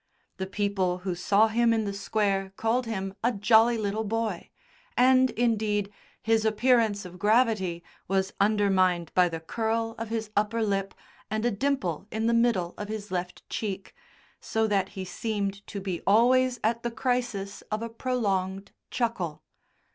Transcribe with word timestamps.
The 0.37 0.47
people 0.47 0.97
who 1.05 1.13
saw 1.13 1.47
him 1.47 1.71
in 1.71 1.85
the 1.85 1.93
Square 1.93 2.53
called 2.57 2.87
him 2.87 3.13
"a 3.23 3.31
jolly 3.31 3.77
little 3.77 4.03
boy," 4.03 4.49
and, 4.97 5.29
indeed, 5.29 5.91
his 6.23 6.43
appearance 6.43 7.05
of 7.05 7.19
gravity 7.19 7.83
was 8.07 8.33
undermined 8.41 9.13
by 9.13 9.29
the 9.29 9.39
curl 9.39 9.93
of 9.99 10.09
his 10.09 10.31
upper 10.35 10.63
lip 10.63 10.95
and 11.29 11.45
a 11.45 11.51
dimple 11.51 12.07
in 12.11 12.25
the 12.25 12.33
middle 12.33 12.73
of 12.79 12.87
his 12.87 13.11
left 13.11 13.47
cheek, 13.47 13.93
so 14.39 14.65
that 14.65 14.89
he 14.97 15.05
seemed 15.05 15.67
to 15.67 15.79
be 15.79 16.01
always 16.07 16.59
at 16.63 16.81
the 16.81 16.89
crisis 16.89 17.61
of 17.69 17.83
a 17.83 17.87
prolonged 17.89 18.71
chuckle. 18.89 19.43